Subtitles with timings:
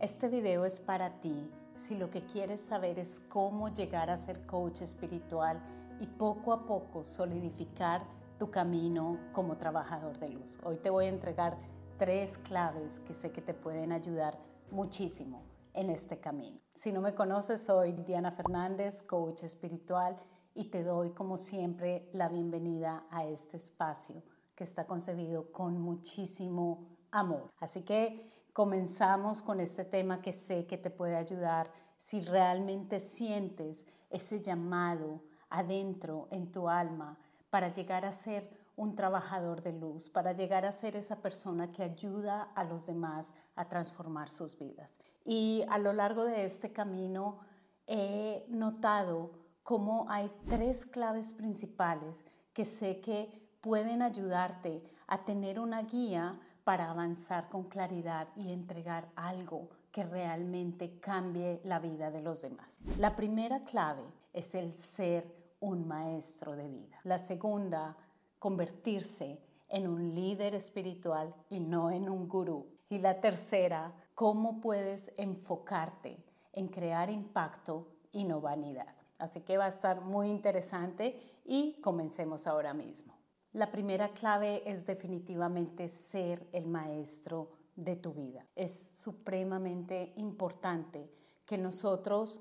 [0.00, 4.46] Este video es para ti si lo que quieres saber es cómo llegar a ser
[4.46, 5.60] coach espiritual
[6.00, 8.06] y poco a poco solidificar
[8.38, 10.56] tu camino como trabajador de luz.
[10.62, 11.58] Hoy te voy a entregar
[11.96, 14.38] tres claves que sé que te pueden ayudar
[14.70, 15.42] muchísimo
[15.74, 16.60] en este camino.
[16.74, 20.16] Si no me conoces, soy Diana Fernández, coach espiritual,
[20.54, 24.22] y te doy como siempre la bienvenida a este espacio
[24.54, 27.50] que está concebido con muchísimo amor.
[27.58, 33.86] Así que comenzamos con este tema que sé que te puede ayudar si realmente sientes
[34.10, 37.16] ese llamado adentro en tu alma
[37.50, 41.84] para llegar a ser un trabajador de luz, para llegar a ser esa persona que
[41.84, 44.98] ayuda a los demás a transformar sus vidas.
[45.24, 47.38] Y a lo largo de este camino
[47.86, 49.30] he notado
[49.62, 56.90] cómo hay tres claves principales que sé que pueden ayudarte a tener una guía para
[56.90, 62.82] avanzar con claridad y entregar algo que realmente cambie la vida de los demás.
[62.98, 64.02] La primera clave
[64.34, 67.00] es el ser un maestro de vida.
[67.04, 67.96] La segunda,
[68.38, 72.66] convertirse en un líder espiritual y no en un gurú.
[72.90, 76.22] Y la tercera, cómo puedes enfocarte
[76.52, 78.94] en crear impacto y no vanidad.
[79.16, 83.17] Así que va a estar muy interesante y comencemos ahora mismo.
[83.58, 88.46] La primera clave es definitivamente ser el maestro de tu vida.
[88.54, 91.10] Es supremamente importante
[91.44, 92.40] que nosotros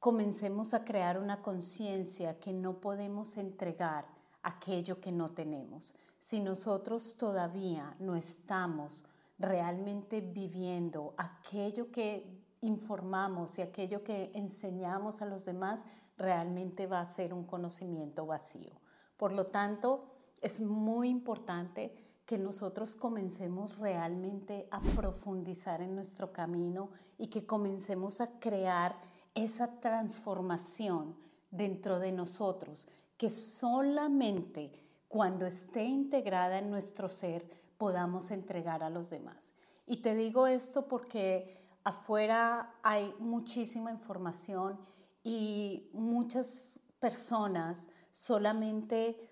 [0.00, 4.04] comencemos a crear una conciencia que no podemos entregar
[4.42, 5.94] aquello que no tenemos.
[6.18, 9.04] Si nosotros todavía no estamos
[9.38, 12.26] realmente viviendo aquello que
[12.62, 15.84] informamos y aquello que enseñamos a los demás,
[16.18, 18.72] realmente va a ser un conocimiento vacío.
[19.16, 20.08] Por lo tanto,
[20.42, 21.94] es muy importante
[22.26, 28.96] que nosotros comencemos realmente a profundizar en nuestro camino y que comencemos a crear
[29.34, 31.16] esa transformación
[31.50, 34.72] dentro de nosotros, que solamente
[35.08, 39.54] cuando esté integrada en nuestro ser podamos entregar a los demás.
[39.86, 44.78] Y te digo esto porque afuera hay muchísima información
[45.22, 49.28] y muchas personas solamente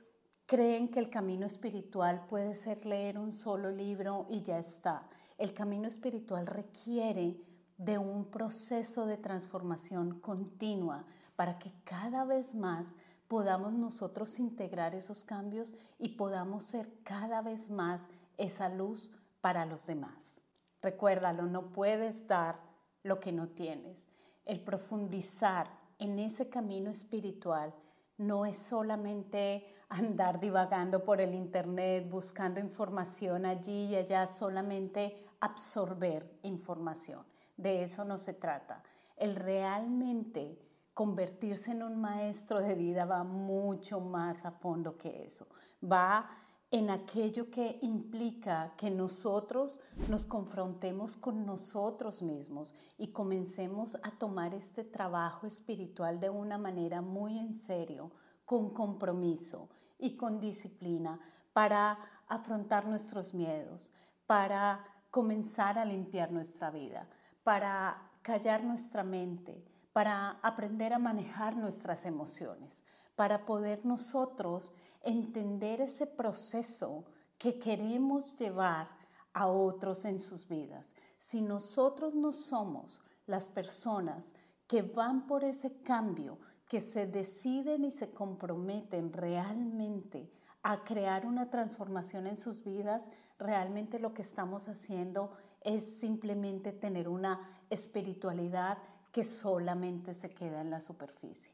[0.51, 5.09] creen que el camino espiritual puede ser leer un solo libro y ya está.
[5.39, 7.41] El camino espiritual requiere
[7.79, 11.05] de un proceso de transformación continua
[11.37, 12.97] para que cada vez más
[13.29, 19.87] podamos nosotros integrar esos cambios y podamos ser cada vez más esa luz para los
[19.87, 20.43] demás.
[20.83, 22.59] Recuérdalo, no puedes dar
[23.05, 24.09] lo que no tienes.
[24.45, 25.69] El profundizar
[26.01, 27.73] en ese camino espiritual
[28.19, 36.39] no es solamente andar divagando por el Internet, buscando información allí y allá, solamente absorber
[36.45, 37.25] información.
[37.57, 38.83] De eso no se trata.
[39.17, 40.59] El realmente
[40.95, 45.49] convertirse en un maestro de vida va mucho más a fondo que eso.
[45.83, 46.31] Va
[46.71, 54.55] en aquello que implica que nosotros nos confrontemos con nosotros mismos y comencemos a tomar
[54.55, 58.13] este trabajo espiritual de una manera muy en serio,
[58.45, 59.69] con compromiso
[60.01, 61.21] y con disciplina
[61.53, 63.93] para afrontar nuestros miedos,
[64.27, 67.09] para comenzar a limpiar nuestra vida,
[67.43, 72.85] para callar nuestra mente, para aprender a manejar nuestras emociones,
[73.17, 74.73] para poder nosotros
[75.03, 77.05] entender ese proceso
[77.39, 78.89] que queremos llevar
[79.33, 80.95] a otros en sus vidas.
[81.19, 84.35] Si nosotros no somos las personas
[84.67, 86.39] que van por ese cambio,
[86.71, 90.31] que se deciden y se comprometen realmente
[90.63, 93.11] a crear una transformación en sus vidas,
[93.41, 95.33] realmente lo que estamos haciendo
[95.63, 98.79] es simplemente tener una espiritualidad
[99.11, 101.53] que solamente se queda en la superficie.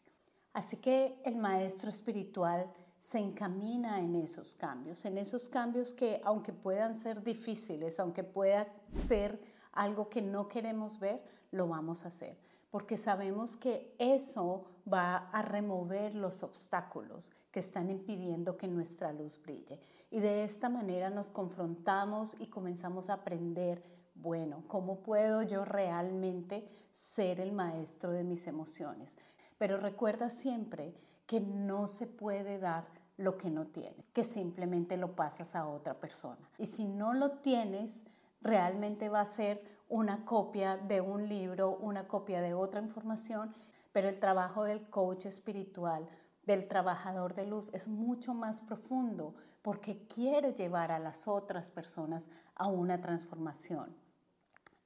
[0.53, 6.53] Así que el maestro espiritual se encamina en esos cambios, en esos cambios que aunque
[6.53, 9.41] puedan ser difíciles, aunque pueda ser
[9.73, 11.23] algo que no queremos ver,
[11.53, 12.37] lo vamos a hacer,
[12.77, 19.41] porque sabemos que eso va a remover los obstáculos que están impidiendo que nuestra luz
[19.41, 19.81] brille.
[20.11, 23.83] Y de esta manera nos confrontamos y comenzamos a aprender,
[24.15, 29.17] bueno, ¿cómo puedo yo realmente ser el maestro de mis emociones?
[29.57, 30.95] Pero recuerda siempre
[31.25, 32.85] que no se puede dar
[33.17, 36.47] lo que no tienes, que simplemente lo pasas a otra persona.
[36.59, 38.05] Y si no lo tienes,
[38.43, 43.55] realmente va a ser una copia de un libro, una copia de otra información,
[43.93, 46.09] pero el trabajo del coach espiritual,
[46.45, 52.29] del trabajador de luz es mucho más profundo porque quiere llevar a las otras personas
[52.55, 53.95] a una transformación.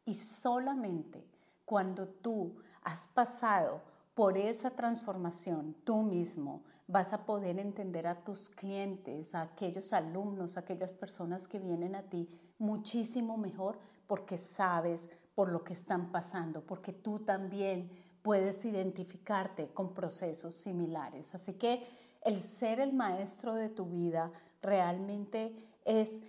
[0.05, 1.26] Y solamente
[1.64, 3.82] cuando tú has pasado
[4.14, 10.56] por esa transformación tú mismo, vas a poder entender a tus clientes, a aquellos alumnos,
[10.56, 13.79] a aquellas personas que vienen a ti muchísimo mejor
[14.11, 17.89] porque sabes por lo que están pasando, porque tú también
[18.23, 21.33] puedes identificarte con procesos similares.
[21.33, 21.87] Así que
[22.23, 25.55] el ser el maestro de tu vida realmente
[25.85, 26.23] es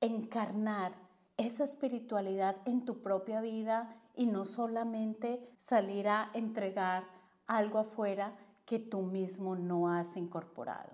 [0.00, 0.92] encarnar
[1.36, 7.04] esa espiritualidad en tu propia vida y no solamente salir a entregar
[7.46, 8.36] algo afuera
[8.66, 10.90] que tú mismo no has incorporado.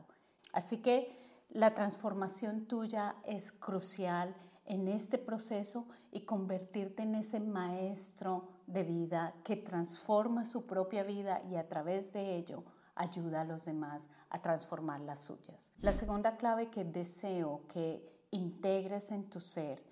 [0.52, 1.16] Así que
[1.48, 9.34] la transformación tuya es crucial en este proceso y convertirte en ese maestro de vida
[9.44, 12.64] que transforma su propia vida y a través de ello
[12.94, 15.72] ayuda a los demás a transformar las suyas.
[15.80, 19.84] La segunda clave que deseo que integres en tu ser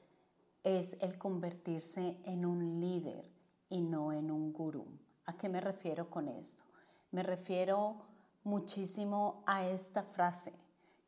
[0.65, 3.31] es el convertirse en un líder
[3.69, 4.87] y no en un gurú.
[5.27, 6.65] ¿A qué me refiero con esto?
[7.13, 7.99] Me refiero
[8.43, 10.53] muchísimo a esta frase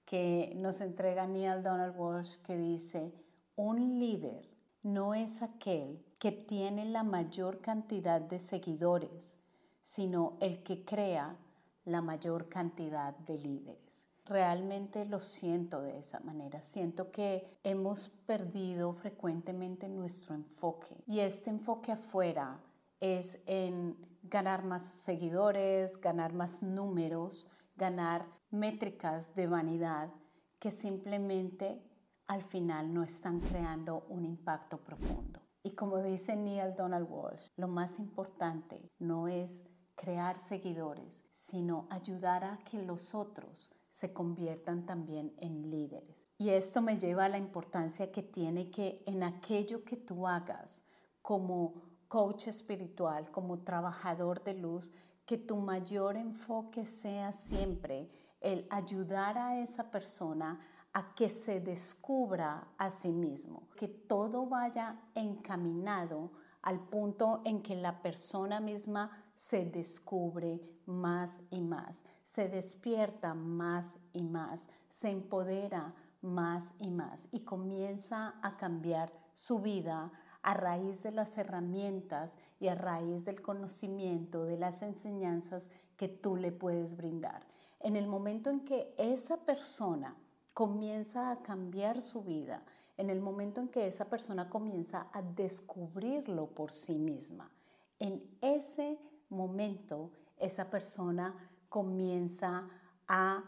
[0.04, 3.12] que nos entrega Neil Donald Walsh que dice,
[3.56, 4.48] un líder
[4.82, 9.38] no es aquel que tiene la mayor cantidad de seguidores,
[9.82, 11.36] sino el que crea
[11.84, 14.08] la mayor cantidad de líderes.
[14.26, 16.60] Realmente lo siento de esa manera.
[16.62, 22.60] Siento que hemos perdido frecuentemente nuestro enfoque y este enfoque afuera
[23.00, 30.10] es en ganar más seguidores, ganar más números, ganar métricas de vanidad
[30.58, 31.85] que simplemente
[32.26, 35.40] al final no están creando un impacto profundo.
[35.62, 39.64] Y como dice Neil Donald Walsh, lo más importante no es
[39.96, 46.28] crear seguidores, sino ayudar a que los otros se conviertan también en líderes.
[46.38, 50.82] Y esto me lleva a la importancia que tiene que en aquello que tú hagas
[51.22, 51.74] como
[52.06, 54.92] coach espiritual, como trabajador de luz,
[55.24, 58.08] que tu mayor enfoque sea siempre
[58.40, 60.60] el ayudar a esa persona
[60.96, 66.30] a que se descubra a sí mismo, que todo vaya encaminado
[66.62, 73.98] al punto en que la persona misma se descubre más y más, se despierta más
[74.14, 80.10] y más, se empodera más y más y comienza a cambiar su vida
[80.40, 86.36] a raíz de las herramientas y a raíz del conocimiento, de las enseñanzas que tú
[86.36, 87.46] le puedes brindar.
[87.80, 90.16] En el momento en que esa persona
[90.56, 92.62] comienza a cambiar su vida,
[92.96, 97.50] en el momento en que esa persona comienza a descubrirlo por sí misma,
[97.98, 98.98] en ese
[99.28, 101.34] momento esa persona
[101.68, 102.70] comienza
[103.06, 103.44] a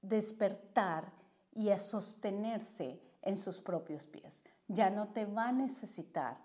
[0.00, 1.12] despertar
[1.54, 4.42] y a sostenerse en sus propios pies.
[4.68, 6.38] Ya no te va a necesitar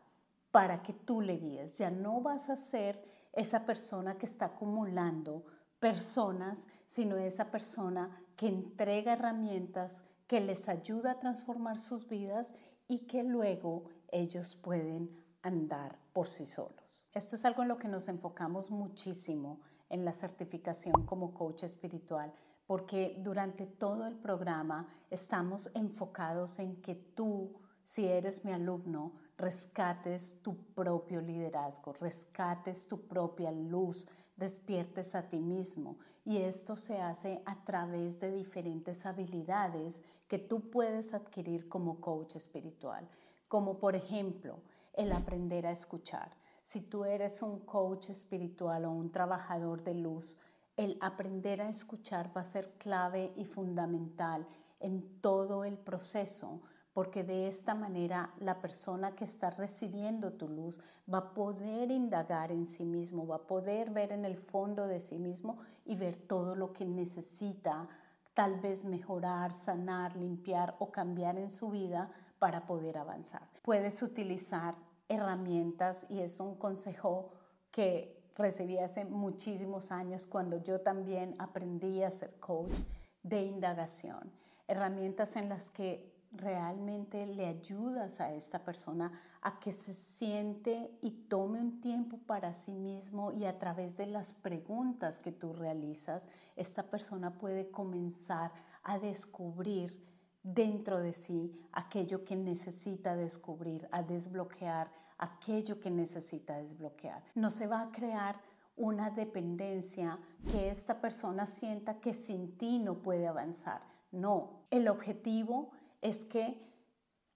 [0.51, 3.01] para que tú le guíes, ya no vas a ser
[3.31, 5.45] esa persona que está acumulando
[5.79, 12.53] personas, sino esa persona que entrega herramientas, que les ayuda a transformar sus vidas
[12.88, 15.09] y que luego ellos pueden
[15.41, 17.06] andar por sí solos.
[17.13, 22.33] Esto es algo en lo que nos enfocamos muchísimo en la certificación como coach espiritual,
[22.65, 27.53] porque durante todo el programa estamos enfocados en que tú,
[27.83, 35.39] si eres mi alumno, rescates tu propio liderazgo, rescates tu propia luz, despiertes a ti
[35.39, 35.97] mismo.
[36.23, 42.35] Y esto se hace a través de diferentes habilidades que tú puedes adquirir como coach
[42.35, 43.07] espiritual,
[43.47, 44.61] como por ejemplo
[44.94, 46.31] el aprender a escuchar.
[46.61, 50.37] Si tú eres un coach espiritual o un trabajador de luz,
[50.75, 54.45] el aprender a escuchar va a ser clave y fundamental
[54.79, 56.61] en todo el proceso
[56.97, 60.81] porque de esta manera la persona que está recibiendo tu luz
[61.13, 64.99] va a poder indagar en sí mismo, va a poder ver en el fondo de
[64.99, 67.87] sí mismo y ver todo lo que necesita
[68.33, 73.47] tal vez mejorar, sanar, limpiar o cambiar en su vida para poder avanzar.
[73.61, 74.73] Puedes utilizar
[75.07, 77.30] herramientas y es un consejo
[77.69, 82.73] que recibí hace muchísimos años cuando yo también aprendí a ser coach
[83.21, 84.31] de indagación.
[84.68, 91.12] Herramientas en las que realmente le ayudas a esta persona a que se siente y
[91.12, 96.28] tome un tiempo para sí mismo y a través de las preguntas que tú realizas,
[96.56, 98.52] esta persona puede comenzar
[98.84, 100.06] a descubrir
[100.44, 107.24] dentro de sí aquello que necesita descubrir, a desbloquear aquello que necesita desbloquear.
[107.36, 108.40] No se va a crear
[108.76, 110.19] una dependencia
[110.52, 113.81] que esta persona sienta que sin ti no puede avanzar.
[114.12, 116.59] No, el objetivo es que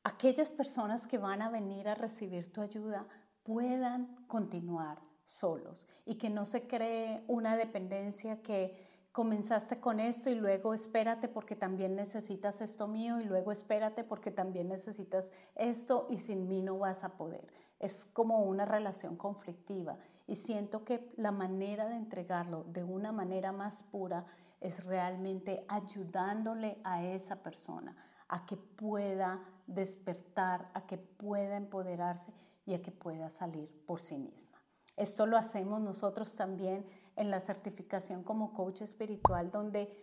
[0.03, 3.07] aquellas personas que van a venir a recibir tu ayuda
[3.43, 10.35] puedan continuar solos y que no se cree una dependencia que comenzaste con esto y
[10.35, 16.17] luego espérate porque también necesitas esto mío y luego espérate porque también necesitas esto y
[16.17, 17.45] sin mí no vas a poder.
[17.79, 23.51] Es como una relación conflictiva y siento que la manera de entregarlo de una manera
[23.51, 24.25] más pura
[24.61, 27.95] es realmente ayudándole a esa persona
[28.31, 32.33] a que pueda despertar, a que pueda empoderarse
[32.65, 34.57] y a que pueda salir por sí misma.
[34.95, 36.85] Esto lo hacemos nosotros también
[37.17, 39.93] en la certificación como coach espiritual, donde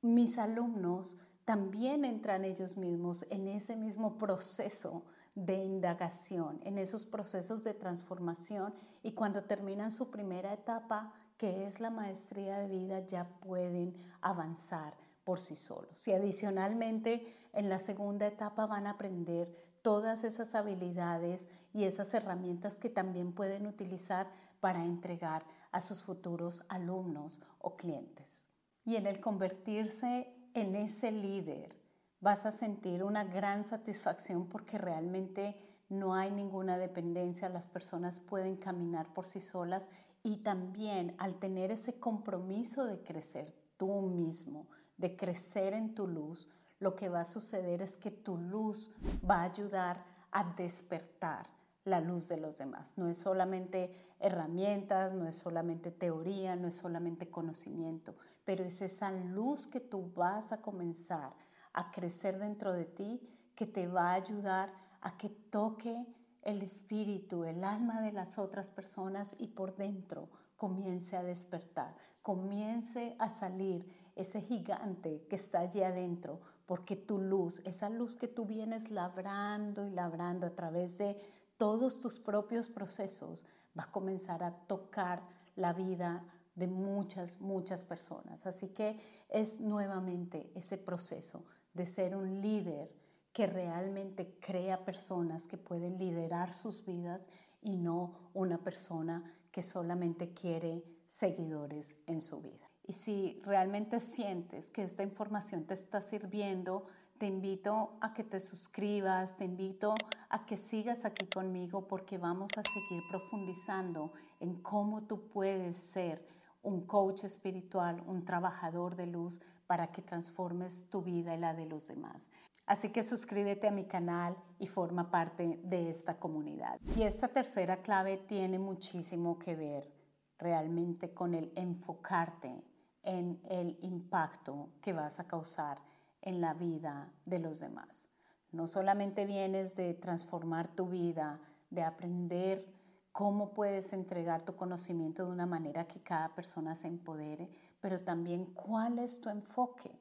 [0.00, 7.64] mis alumnos también entran ellos mismos en ese mismo proceso de indagación, en esos procesos
[7.64, 13.24] de transformación y cuando terminan su primera etapa, que es la maestría de vida, ya
[13.40, 16.06] pueden avanzar por sí solos.
[16.08, 22.78] Y adicionalmente, en la segunda etapa van a aprender todas esas habilidades y esas herramientas
[22.78, 28.46] que también pueden utilizar para entregar a sus futuros alumnos o clientes.
[28.84, 31.76] Y en el convertirse en ese líder,
[32.20, 35.56] vas a sentir una gran satisfacción porque realmente
[35.88, 39.90] no hay ninguna dependencia, las personas pueden caminar por sí solas
[40.22, 46.48] y también al tener ese compromiso de crecer tú mismo, de crecer en tu luz,
[46.78, 48.90] lo que va a suceder es que tu luz
[49.28, 51.48] va a ayudar a despertar
[51.84, 52.96] la luz de los demás.
[52.96, 59.10] No es solamente herramientas, no es solamente teoría, no es solamente conocimiento, pero es esa
[59.10, 61.34] luz que tú vas a comenzar
[61.72, 63.20] a crecer dentro de ti
[63.54, 66.06] que te va a ayudar a que toque
[66.42, 70.28] el espíritu, el alma de las otras personas y por dentro
[70.62, 71.92] comience a despertar,
[72.22, 78.28] comience a salir ese gigante que está allí adentro, porque tu luz, esa luz que
[78.28, 81.20] tú vienes labrando y labrando a través de
[81.56, 83.44] todos tus propios procesos,
[83.76, 85.26] va a comenzar a tocar
[85.56, 88.46] la vida de muchas, muchas personas.
[88.46, 89.00] Así que
[89.30, 92.94] es nuevamente ese proceso de ser un líder
[93.32, 97.28] que realmente crea personas que pueden liderar sus vidas
[97.62, 102.68] y no una persona que solamente quiere seguidores en su vida.
[102.84, 106.86] Y si realmente sientes que esta información te está sirviendo,
[107.18, 109.94] te invito a que te suscribas, te invito
[110.28, 116.26] a que sigas aquí conmigo porque vamos a seguir profundizando en cómo tú puedes ser
[116.62, 121.66] un coach espiritual, un trabajador de luz para que transformes tu vida y la de
[121.66, 122.28] los demás.
[122.66, 126.80] Así que suscríbete a mi canal y forma parte de esta comunidad.
[126.96, 129.92] Y esta tercera clave tiene muchísimo que ver
[130.38, 132.64] realmente con el enfocarte
[133.02, 135.78] en el impacto que vas a causar
[136.20, 138.08] en la vida de los demás.
[138.52, 141.40] No solamente vienes de transformar tu vida,
[141.70, 142.66] de aprender
[143.10, 147.50] cómo puedes entregar tu conocimiento de una manera que cada persona se empodere,
[147.80, 149.98] pero también cuál es tu enfoque,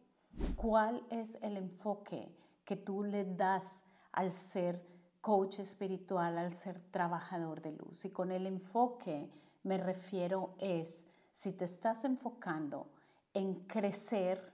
[0.56, 2.36] cuál es el enfoque
[2.72, 4.82] que tú le das al ser
[5.20, 8.06] coach espiritual, al ser trabajador de luz.
[8.06, 9.30] Y con el enfoque
[9.64, 12.88] me refiero es, si te estás enfocando
[13.34, 14.54] en crecer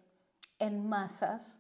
[0.58, 1.60] en masas,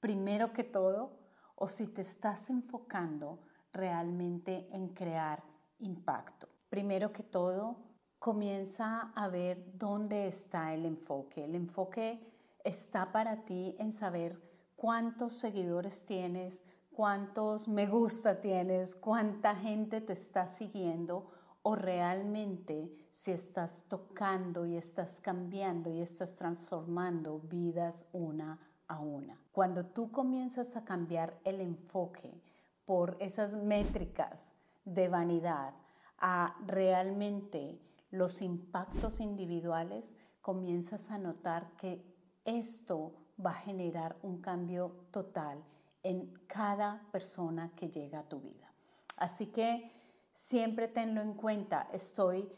[0.00, 1.12] primero que todo,
[1.56, 5.42] o si te estás enfocando realmente en crear
[5.80, 6.48] impacto.
[6.70, 7.76] Primero que todo,
[8.18, 11.44] comienza a ver dónde está el enfoque.
[11.44, 12.18] El enfoque
[12.64, 14.51] está para ti en saber
[14.82, 21.30] cuántos seguidores tienes, cuántos me gusta tienes, cuánta gente te está siguiendo
[21.62, 28.58] o realmente si estás tocando y estás cambiando y estás transformando vidas una
[28.88, 29.40] a una.
[29.52, 32.42] Cuando tú comienzas a cambiar el enfoque
[32.84, 34.52] por esas métricas
[34.84, 35.74] de vanidad
[36.18, 42.04] a realmente los impactos individuales, comienzas a notar que
[42.44, 45.62] esto va a generar un cambio total
[46.02, 48.72] en cada persona que llega a tu vida.
[49.16, 49.90] Así que
[50.32, 52.50] siempre tenlo en cuenta, estoy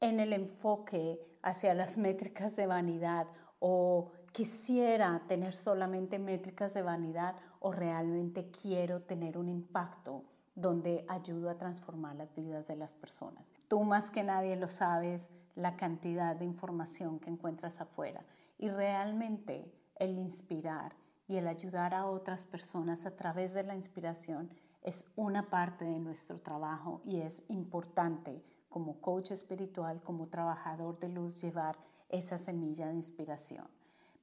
[0.00, 3.26] en el enfoque hacia las métricas de vanidad
[3.58, 10.24] o quisiera tener solamente métricas de vanidad o realmente quiero tener un impacto
[10.54, 13.54] donde ayudo a transformar las vidas de las personas.
[13.68, 18.24] Tú más que nadie lo sabes, la cantidad de información que encuentras afuera
[18.58, 20.94] y realmente el inspirar
[21.26, 24.50] y el ayudar a otras personas a través de la inspiración
[24.82, 31.08] es una parte de nuestro trabajo y es importante como coach espiritual, como trabajador de
[31.08, 31.78] luz, llevar
[32.08, 33.66] esa semilla de inspiración.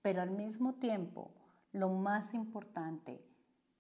[0.02, 1.32] Pero al mismo tiempo,
[1.72, 3.24] lo más importante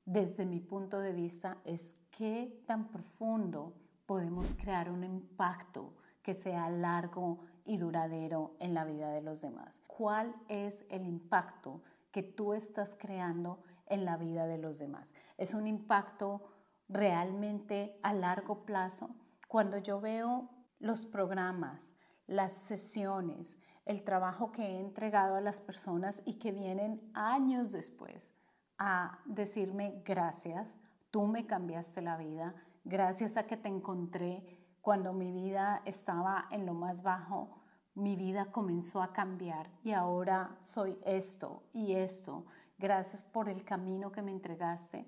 [0.06, 3.74] desde mi punto de vista, es qué tan profundo
[4.06, 5.94] podemos crear un impacto
[6.26, 9.80] que sea largo y duradero en la vida de los demás.
[9.86, 15.14] ¿Cuál es el impacto que tú estás creando en la vida de los demás?
[15.38, 16.42] ¿Es un impacto
[16.90, 19.12] realmente a largo plazo?
[19.48, 21.94] Cuando yo veo los programas,
[22.26, 28.34] las sesiones, el trabajo que he entregado a las personas y que vienen años después
[28.80, 30.80] a decirme gracias,
[31.12, 36.68] tú me cambiaste la vida, gracias a que te encontré cuando mi vida estaba en
[36.68, 37.58] lo más bajo,
[37.96, 42.46] mi vida comenzó a cambiar y ahora soy esto y esto.
[42.78, 45.08] Gracias por el camino que me entregaste.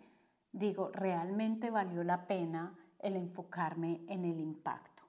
[0.51, 5.03] Digo, realmente valió la pena el enfocarme en el impacto.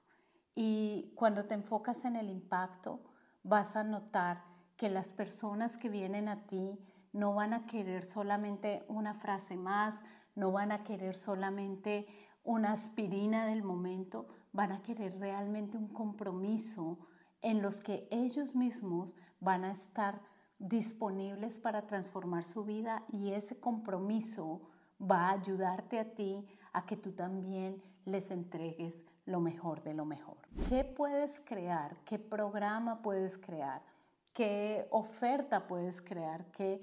[0.53, 3.01] Y cuando te enfocas en el impacto,
[3.41, 4.43] vas a notar
[4.77, 6.79] que las personas que vienen a ti
[7.11, 10.03] no van a querer solamente una frase más,
[10.35, 12.05] no van a querer solamente
[12.43, 16.97] una aspirina del momento, van a querer realmente un compromiso
[17.41, 20.21] en los que ellos mismos van a estar
[20.57, 24.61] disponibles para transformar su vida y ese compromiso
[24.99, 30.05] va a ayudarte a ti a que tú también les entregues lo mejor de lo
[30.05, 30.37] mejor.
[30.67, 31.97] ¿Qué puedes crear?
[32.03, 33.81] ¿Qué programa puedes crear?
[34.33, 36.51] ¿Qué oferta puedes crear?
[36.51, 36.81] ¿Qué,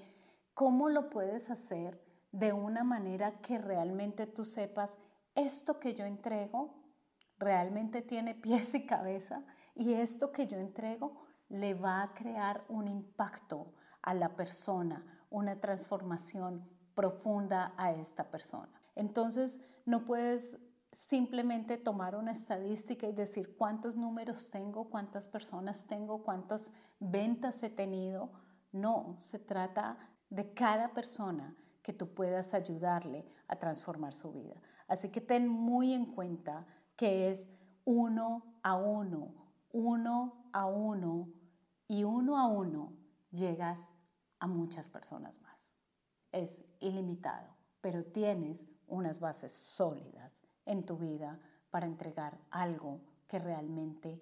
[0.53, 4.97] ¿Cómo lo puedes hacer de una manera que realmente tú sepas
[5.35, 6.73] esto que yo entrego
[7.37, 9.43] realmente tiene pies y cabeza
[9.75, 15.59] y esto que yo entrego le va a crear un impacto a la persona, una
[15.59, 18.69] transformación profunda a esta persona.
[18.95, 20.59] Entonces, no puedes
[20.91, 27.69] simplemente tomar una estadística y decir cuántos números tengo, cuántas personas tengo, cuántas ventas he
[27.69, 28.31] tenido.
[28.71, 29.97] No, se trata
[30.29, 34.55] de cada persona que tú puedas ayudarle a transformar su vida.
[34.87, 36.65] Así que ten muy en cuenta
[36.97, 37.49] que es
[37.85, 39.33] uno a uno,
[39.71, 41.29] uno a uno
[41.87, 42.91] y uno a uno
[43.31, 43.91] llegas
[44.39, 45.71] a muchas personas más.
[46.31, 54.21] Es ilimitado, pero tienes unas bases sólidas en tu vida para entregar algo que realmente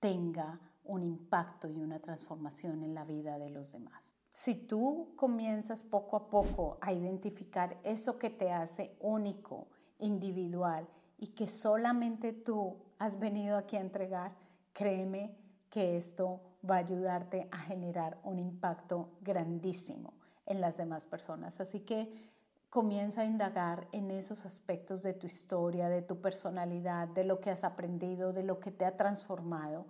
[0.00, 4.16] tenga un impacto y una transformación en la vida de los demás.
[4.28, 10.86] Si tú comienzas poco a poco a identificar eso que te hace único, individual
[11.18, 14.34] y que solamente tú has venido aquí a entregar,
[14.72, 15.36] créeme
[15.70, 20.14] que esto va a ayudarte a generar un impacto grandísimo
[20.46, 21.60] en las demás personas.
[21.60, 22.30] Así que
[22.70, 27.50] comienza a indagar en esos aspectos de tu historia, de tu personalidad, de lo que
[27.50, 29.86] has aprendido, de lo que te ha transformado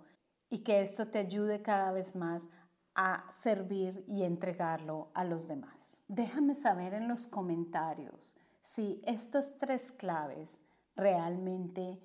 [0.49, 2.47] y que esto te ayude cada vez más
[2.95, 6.01] a servir y entregarlo a los demás.
[6.07, 10.61] Déjame saber en los comentarios si estas tres claves
[10.97, 12.01] realmente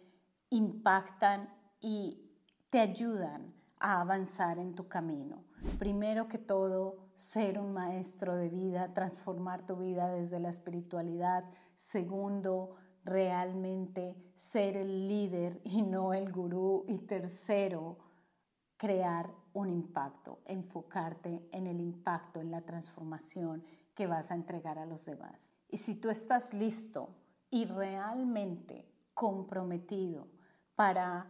[0.50, 1.48] impactan
[1.80, 2.30] y
[2.70, 5.44] te ayudan a avanzar en tu camino.
[5.78, 11.44] Primero que todo, ser un maestro de vida, transformar tu vida desde la espiritualidad.
[11.74, 16.84] Segundo, realmente ser el líder y no el gurú.
[16.86, 17.98] Y tercero,
[18.76, 24.86] crear un impacto, enfocarte en el impacto, en la transformación que vas a entregar a
[24.86, 25.54] los demás.
[25.68, 27.21] Y si tú estás listo
[27.52, 30.26] y realmente comprometido
[30.74, 31.28] para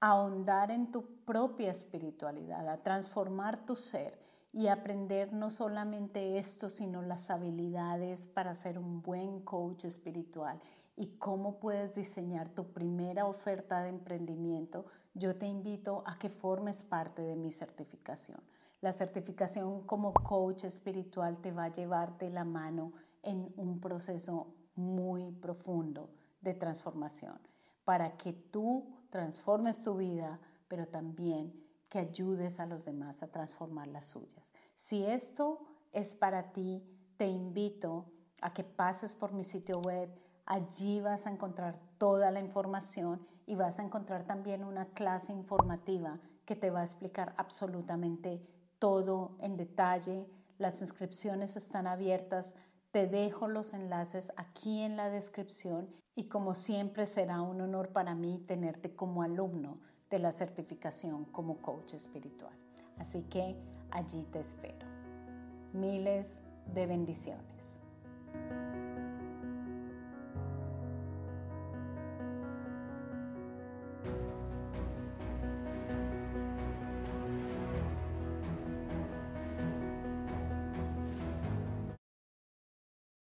[0.00, 4.20] ahondar en tu propia espiritualidad, a transformar tu ser
[4.52, 10.60] y aprender no solamente esto, sino las habilidades para ser un buen coach espiritual
[10.94, 16.84] y cómo puedes diseñar tu primera oferta de emprendimiento, yo te invito a que formes
[16.84, 18.42] parte de mi certificación.
[18.82, 24.54] La certificación como coach espiritual te va a llevar de la mano en un proceso
[24.74, 27.38] muy profundo de transformación
[27.84, 31.52] para que tú transformes tu vida, pero también
[31.88, 34.52] que ayudes a los demás a transformar las suyas.
[34.74, 35.60] Si esto
[35.92, 36.82] es para ti,
[37.18, 38.06] te invito
[38.40, 40.08] a que pases por mi sitio web.
[40.46, 46.18] Allí vas a encontrar toda la información y vas a encontrar también una clase informativa
[46.44, 48.42] que te va a explicar absolutamente
[48.78, 50.26] todo en detalle.
[50.58, 52.56] Las inscripciones están abiertas
[52.92, 58.14] te dejo los enlaces aquí en la descripción y como siempre será un honor para
[58.14, 62.52] mí tenerte como alumno de la certificación como coach espiritual.
[62.98, 63.56] Así que
[63.90, 64.86] allí te espero.
[65.72, 66.42] Miles
[66.74, 67.81] de bendiciones.